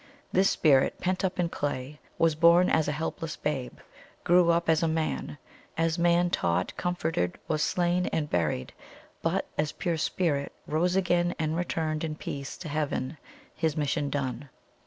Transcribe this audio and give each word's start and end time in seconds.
This 0.31 0.49
Spirit, 0.49 0.99
pent 0.99 1.23
up 1.23 1.39
in 1.39 1.47
clay, 1.49 1.99
was 2.17 2.33
born 2.33 2.71
as 2.71 2.87
a 2.87 2.91
helpless 2.91 3.35
babe, 3.35 3.77
grew 4.23 4.49
up 4.49 4.67
as 4.67 4.81
man 4.81 5.37
as 5.77 5.99
man 5.99 6.31
taught, 6.31 6.75
comforted, 6.75 7.37
was 7.47 7.61
slain 7.61 8.07
and 8.07 8.27
buried; 8.27 8.73
but 9.21 9.45
as 9.59 9.71
pure 9.73 9.97
Spirit 9.97 10.53
rose 10.65 10.95
again 10.95 11.35
and 11.37 11.55
returned 11.55 12.03
in 12.03 12.15
peace 12.15 12.57
to 12.57 12.67
Heaven, 12.67 13.19
His 13.53 13.77
mission 13.77 14.09
done. 14.09 14.49